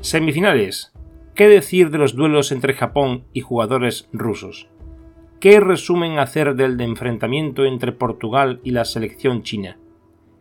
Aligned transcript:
Semifinales. 0.00 0.92
¿Qué 1.34 1.48
decir 1.48 1.90
de 1.90 1.98
los 1.98 2.14
duelos 2.14 2.52
entre 2.52 2.72
Japón 2.72 3.24
y 3.32 3.40
jugadores 3.40 4.08
rusos? 4.12 4.68
¿Qué 5.40 5.58
resumen 5.58 6.20
hacer 6.20 6.54
del 6.54 6.80
enfrentamiento 6.80 7.64
entre 7.64 7.90
Portugal 7.90 8.60
y 8.62 8.70
la 8.70 8.84
selección 8.84 9.42
china? 9.42 9.76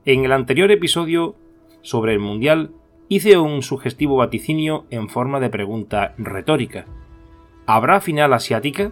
En 0.06 0.26
el 0.26 0.32
anterior 0.32 0.72
episodio 0.72 1.36
sobre 1.82 2.14
el 2.14 2.20
Mundial 2.20 2.72
hice 3.10 3.40
un 3.40 3.64
sugestivo 3.64 4.18
vaticinio 4.18 4.86
en 4.92 5.10
forma 5.10 5.40
de 5.40 5.50
pregunta 5.50 6.14
retórica. 6.20 6.86
¿Habrá 7.66 8.00
final 8.00 8.34
asiática? 8.34 8.92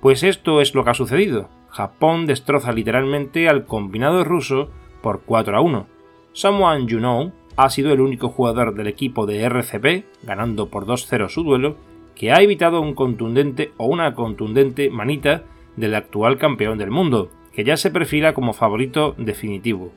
Pues 0.00 0.22
esto 0.22 0.60
es 0.60 0.76
lo 0.76 0.84
que 0.84 0.90
ha 0.90 0.94
sucedido. 0.94 1.48
Japón 1.70 2.26
destroza 2.26 2.70
literalmente 2.72 3.48
al 3.48 3.66
combinado 3.66 4.22
ruso 4.22 4.70
por 5.02 5.22
4 5.22 5.56
a 5.56 5.60
1. 5.60 5.86
Someone 6.32 6.86
you 6.86 6.98
know 6.98 7.32
ha 7.56 7.70
sido 7.70 7.92
el 7.92 8.00
único 8.00 8.28
jugador 8.28 8.74
del 8.74 8.86
equipo 8.86 9.26
de 9.26 9.42
RCP, 9.42 10.04
ganando 10.22 10.68
por 10.68 10.86
2-0 10.86 11.28
su 11.28 11.42
duelo, 11.42 11.76
que 12.14 12.32
ha 12.32 12.40
evitado 12.40 12.80
un 12.80 12.94
contundente 12.94 13.72
o 13.76 13.86
una 13.86 14.14
contundente 14.14 14.90
manita 14.90 15.44
del 15.76 15.94
actual 15.94 16.38
campeón 16.38 16.78
del 16.78 16.90
mundo, 16.90 17.30
que 17.52 17.64
ya 17.64 17.76
se 17.76 17.90
perfila 17.90 18.34
como 18.34 18.52
favorito 18.52 19.14
definitivo. 19.18 19.92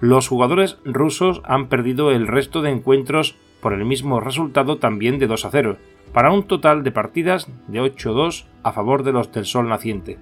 Los 0.00 0.28
jugadores 0.28 0.78
rusos 0.84 1.40
han 1.44 1.68
perdido 1.68 2.10
el 2.10 2.26
resto 2.26 2.60
de 2.60 2.70
encuentros 2.70 3.36
por 3.60 3.72
el 3.72 3.84
mismo 3.84 4.20
resultado 4.20 4.78
también 4.78 5.18
de 5.18 5.26
2 5.26 5.48
0, 5.50 5.76
para 6.12 6.32
un 6.32 6.42
total 6.42 6.82
de 6.82 6.92
partidas 6.92 7.48
de 7.68 7.80
8-2 7.80 8.44
a 8.62 8.72
favor 8.72 9.02
de 9.02 9.12
los 9.12 9.32
del 9.32 9.46
sol 9.46 9.68
naciente. 9.68 10.18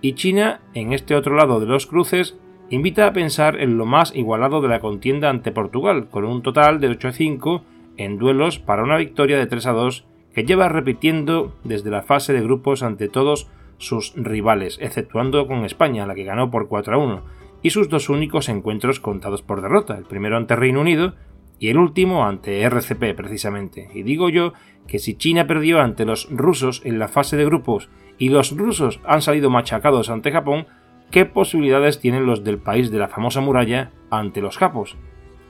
Y 0.00 0.14
China, 0.14 0.60
en 0.74 0.92
este 0.92 1.14
otro 1.14 1.36
lado 1.36 1.60
de 1.60 1.66
los 1.66 1.86
cruces, 1.86 2.36
invita 2.70 3.06
a 3.06 3.12
pensar 3.12 3.60
en 3.60 3.78
lo 3.78 3.86
más 3.86 4.14
igualado 4.14 4.60
de 4.60 4.68
la 4.68 4.80
contienda 4.80 5.30
ante 5.30 5.52
Portugal, 5.52 6.08
con 6.10 6.24
un 6.24 6.42
total 6.42 6.80
de 6.80 6.88
8 6.88 7.08
a 7.08 7.12
5 7.12 7.64
en 7.96 8.18
duelos 8.18 8.58
para 8.58 8.82
una 8.82 8.96
victoria 8.96 9.38
de 9.38 9.46
3 9.46 9.66
a 9.66 9.72
2 9.72 10.06
que 10.34 10.44
lleva 10.44 10.68
repitiendo 10.68 11.54
desde 11.62 11.90
la 11.90 12.02
fase 12.02 12.32
de 12.32 12.42
grupos 12.42 12.82
ante 12.82 13.08
todos 13.08 13.48
sus 13.78 14.12
rivales, 14.16 14.78
exceptuando 14.80 15.46
con 15.46 15.64
España, 15.64 16.06
la 16.06 16.14
que 16.14 16.24
ganó 16.24 16.50
por 16.50 16.68
4 16.68 16.94
a 16.94 16.98
1, 16.98 17.22
y 17.62 17.70
sus 17.70 17.88
dos 17.88 18.08
únicos 18.08 18.48
encuentros 18.48 19.00
contados 19.00 19.42
por 19.42 19.62
derrota, 19.62 19.96
el 19.96 20.04
primero 20.04 20.36
ante 20.36 20.56
Reino 20.56 20.80
Unido 20.80 21.14
y 21.58 21.68
el 21.68 21.78
último 21.78 22.26
ante 22.26 22.62
RCP 22.62 23.14
precisamente. 23.16 23.88
Y 23.94 24.02
digo 24.02 24.28
yo 24.28 24.52
que 24.86 24.98
si 24.98 25.14
China 25.14 25.46
perdió 25.46 25.80
ante 25.80 26.04
los 26.04 26.28
rusos 26.30 26.82
en 26.84 26.98
la 26.98 27.08
fase 27.08 27.36
de 27.36 27.44
grupos 27.44 27.88
y 28.18 28.28
los 28.28 28.56
rusos 28.56 29.00
han 29.04 29.22
salido 29.22 29.50
machacados 29.50 30.10
ante 30.10 30.32
Japón, 30.32 30.66
¿Qué 31.14 31.26
posibilidades 31.26 32.00
tienen 32.00 32.26
los 32.26 32.42
del 32.42 32.58
país 32.58 32.90
de 32.90 32.98
la 32.98 33.06
famosa 33.06 33.40
muralla 33.40 33.92
ante 34.10 34.40
los 34.40 34.58
japos? 34.58 34.96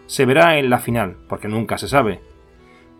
Se 0.04 0.26
verá 0.26 0.58
en 0.58 0.68
la 0.68 0.78
final, 0.78 1.16
porque 1.26 1.48
nunca 1.48 1.78
se 1.78 1.88
sabe. 1.88 2.20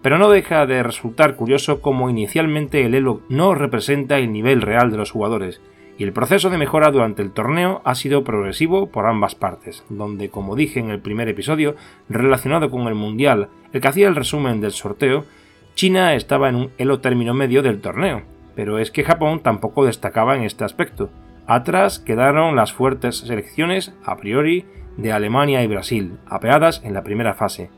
Pero 0.01 0.17
no 0.17 0.31
deja 0.31 0.65
de 0.65 0.83
resultar 0.83 1.37
curioso 1.37 1.83
cómo 1.83 2.09
inicialmente 2.09 2.87
el 2.87 2.95
Elo 2.95 3.21
no 3.29 3.55
representa 3.55 4.17
el 4.17 4.33
nivel 4.33 4.63
real 4.63 4.91
de 4.91 4.97
los 4.97 5.11
jugadores, 5.11 5.61
y 5.99 6.05
el 6.05 6.15
proceso 6.15 6.49
de 6.49 6.57
mejora 6.57 6.91
durante 6.91 7.21
el 7.21 7.33
torneo 7.33 7.83
ha 7.85 7.95
sido 7.95 8.25
progresivo 8.25 8.89
por 8.89 9.05
ambas 9.05 9.35
partes, 9.35 9.85
donde, 9.91 10.31
como 10.31 10.57
dije 10.57 10.81
en 10.81 10.89
el 10.89 11.01
primer 11.01 11.29
episodio, 11.29 11.77
relacionado 12.09 12.71
con 12.71 12.87
el 12.87 12.95
Mundial, 12.95 13.51
el 13.75 13.83
que 13.83 13.89
hacía 13.89 14.09
el 14.09 14.17
resumen 14.17 14.63
del 14.63 14.73
sorteo, 14.73 15.27
China 15.75 16.15
estaba 16.15 16.49
en 16.49 16.55
un 16.55 16.71
Elo 16.79 17.01
término 17.01 17.35
medio 17.35 17.63
del 17.63 17.83
torneo, 17.83 18.23
pero 18.55 18.79
es 18.79 18.91
que 18.91 19.05
Japón 19.05 19.41
tampoco 19.41 19.85
destacaba 19.85 20.35
en 20.35 20.45
este 20.45 20.65
aspecto, 20.65 21.11
Atrás 21.47 21.99
quedaron 21.99 22.57
las 22.57 22.73
fuertes 22.73 23.19
selecciones, 23.19 23.93
a 24.05 24.17
priori, 24.17 24.65
de 24.97 25.13
Alemania 25.13 25.63
y 25.63 25.67
Brasil, 25.67 26.19
apeadas 26.27 26.81
en 26.85 26.95
la 26.95 27.03
primera 27.03 27.35
fase. 27.35 27.71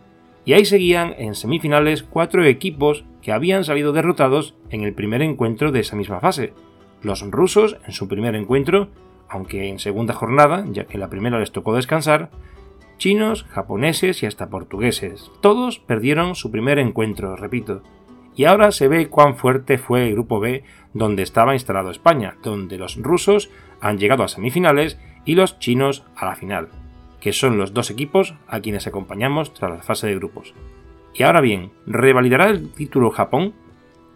Y 0.45 0.53
ahí 0.53 0.65
seguían 0.65 1.15
en 1.19 1.35
semifinales 1.35 2.05
cuatro 2.05 2.45
equipos 2.45 3.05
que 3.21 3.33
habían 3.33 3.65
salido 3.65 3.93
derrotados 3.93 4.55
en 4.71 4.83
el 4.83 4.95
primer 4.95 5.23
encuentro 5.23 5.73
de 5.73 5.81
esa 5.81 5.97
misma 5.97 6.21
fase. 6.21 6.53
Los 7.03 7.23
rusos 7.29 7.77
en 7.85 7.93
su 7.93 8.07
primer 8.07 8.37
encuentro, 8.37 8.89
aunque 9.29 9.69
en 9.69 9.81
segunda 9.81 10.15
jornada, 10.15 10.65
ya 10.71 10.85
que 10.85 10.99
la 10.99 11.11
primera 11.11 11.41
les 11.41 11.51
tocó 11.51 11.75
descansar, 11.75 12.31
chinos, 12.99 13.45
japoneses 13.51 14.23
y 14.23 14.27
hasta 14.27 14.49
portugueses. 14.49 15.33
Todos 15.41 15.81
perdieron 15.81 16.37
su 16.37 16.53
primer 16.53 16.79
encuentro, 16.79 17.35
repito, 17.35 17.83
y 18.37 18.45
ahora 18.45 18.71
se 18.71 18.87
ve 18.87 19.09
cuán 19.09 19.37
fuerte 19.37 19.79
fue 19.79 20.07
el 20.07 20.13
grupo 20.13 20.39
B 20.39 20.63
donde 20.93 21.23
estaba 21.23 21.55
instalado 21.55 21.91
España, 21.91 22.37
donde 22.43 22.79
los 22.79 22.97
rusos 22.97 23.51
han 23.81 23.99
llegado 23.99 24.23
a 24.23 24.29
semifinales 24.29 24.99
y 25.25 25.35
los 25.35 25.59
chinos 25.59 26.05
a 26.15 26.27
la 26.27 26.37
final, 26.37 26.69
que 27.21 27.33
son 27.33 27.59
los 27.59 27.73
dos 27.73 27.91
equipos 27.91 28.35
a 28.47 28.61
quienes 28.61 28.87
acompañamos 28.87 29.55
tras 29.55 29.71
la 29.71 29.83
fase 29.83 30.07
de 30.07 30.15
grupos. 30.15 30.55
Y 31.15 31.23
ahora 31.23 31.41
bien, 31.41 31.73
¿revalidará 31.87 32.51
el 32.51 32.71
título 32.73 33.11
Japón? 33.11 33.55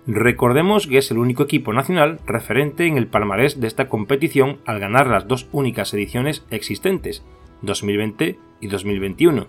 Recordemos 0.07 0.87
que 0.87 0.99
es 0.99 1.11
el 1.11 1.19
único 1.19 1.43
equipo 1.43 1.73
nacional 1.73 2.21
referente 2.27 2.87
en 2.87 2.99
el 2.99 3.07
palmarés 3.07 3.61
de 3.61 3.67
esta 3.67 3.89
competición 3.89 4.59
al 4.67 4.81
ganar 4.81 5.07
las 5.07 5.29
dos 5.29 5.49
únicas 5.53 5.95
ediciones 5.95 6.45
existentes, 6.51 7.25
2020 7.63 8.39
y 8.61 8.67
2021. 8.67 9.47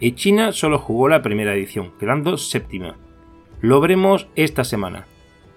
Y 0.00 0.12
China 0.12 0.52
solo 0.52 0.78
jugó 0.78 1.08
la 1.08 1.22
primera 1.22 1.54
edición, 1.54 1.92
quedando 1.98 2.36
séptima. 2.36 2.96
Lo 3.64 3.80
veremos 3.80 4.28
esta 4.36 4.62
semana. 4.62 5.06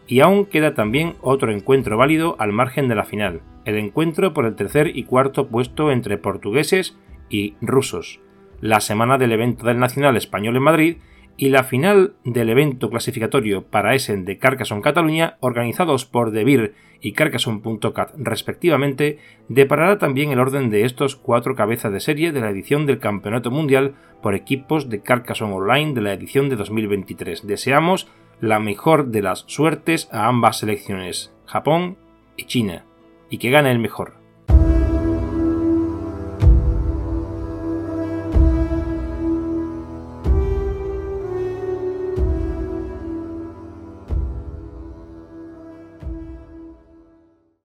Y 0.07 0.21
aún 0.21 0.45
queda 0.45 0.73
también 0.73 1.15
otro 1.19 1.51
encuentro 1.51 1.97
válido 1.97 2.37
al 2.39 2.53
margen 2.53 2.87
de 2.87 2.95
la 2.95 3.03
final, 3.03 3.41
el 3.65 3.75
encuentro 3.75 4.33
por 4.33 4.45
el 4.45 4.55
tercer 4.55 4.95
y 4.95 5.03
cuarto 5.03 5.49
puesto 5.49 5.91
entre 5.91 6.17
portugueses 6.17 6.97
y 7.29 7.55
rusos, 7.59 8.21
la 8.61 8.79
semana 8.79 9.17
del 9.17 9.33
evento 9.33 9.67
del 9.67 9.79
Nacional 9.79 10.15
Español 10.15 10.55
en 10.55 10.63
Madrid 10.63 10.97
y 11.37 11.49
la 11.49 11.63
final 11.63 12.15
del 12.23 12.49
evento 12.49 12.89
clasificatorio 12.89 13.63
para 13.63 13.93
Essen 13.93 14.25
de 14.25 14.39
Carcassonne 14.39 14.81
Cataluña, 14.81 15.37
organizados 15.39 16.05
por 16.05 16.31
Debir 16.31 16.73
y 16.99 17.13
Carcassonne.cat 17.13 18.13
respectivamente, 18.17 19.19
deparará 19.47 19.99
también 19.99 20.31
el 20.31 20.39
orden 20.39 20.71
de 20.71 20.83
estos 20.83 21.15
cuatro 21.15 21.55
cabezas 21.55 21.93
de 21.93 21.99
serie 21.99 22.31
de 22.31 22.41
la 22.41 22.49
edición 22.49 22.87
del 22.87 22.97
Campeonato 22.97 23.51
Mundial 23.51 23.93
por 24.23 24.33
equipos 24.33 24.89
de 24.89 25.01
Carcassonne 25.01 25.53
Online 25.53 25.93
de 25.93 26.01
la 26.01 26.13
edición 26.13 26.49
de 26.49 26.55
2023. 26.55 27.45
Deseamos 27.45 28.07
la 28.41 28.59
mejor 28.59 29.07
de 29.07 29.21
las 29.21 29.43
suertes 29.47 30.09
a 30.11 30.27
ambas 30.27 30.57
selecciones, 30.57 31.33
Japón 31.45 31.97
y 32.35 32.45
China, 32.45 32.85
y 33.29 33.37
que 33.37 33.51
gane 33.51 33.71
el 33.71 33.79
mejor. 33.79 34.16